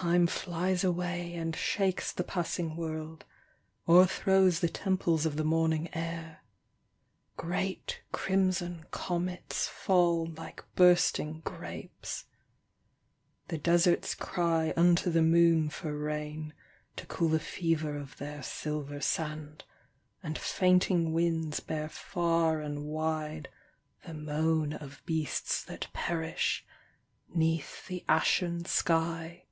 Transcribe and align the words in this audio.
Time 0.00 0.26
flies 0.26 0.82
away 0.82 1.34
and 1.34 1.54
shakes 1.54 2.10
the 2.10 2.24
passing 2.24 2.74
world, 2.74 3.26
O'erthrows 3.86 4.60
the 4.60 4.68
temples 4.70 5.26
of 5.26 5.36
the 5.36 5.44
morning 5.44 5.90
air: 5.92 6.40
Great 7.36 8.00
crimson 8.10 8.86
comets 8.92 9.68
fall 9.68 10.24
like 10.24 10.64
bursting 10.74 11.40
grapes— 11.40 12.24
The 13.48 13.58
deserts 13.58 14.14
cry 14.14 14.72
unto 14.74 15.10
the 15.10 15.20
moon 15.20 15.68
for 15.68 15.94
rain 15.94 16.54
ool 17.20 17.28
the 17.28 17.38
fever 17.38 17.98
of 17.98 18.16
their 18.16 18.42
silver 18.42 19.02
sand; 19.02 19.64
And 20.22 20.36
famtmg 20.38 21.12
winds 21.12 21.60
bear 21.60 21.90
far 21.90 22.62
and 22.62 22.86
wide 22.86 23.50
the 24.06 24.14
moan 24.14 24.72
()i 24.80 24.90
beasts 25.04 25.62
that 25.64 25.88
perish. 25.92 26.64
Death 27.38 27.86
the 27.88 28.02
ashen 28.08 28.64
sky. 28.64 29.44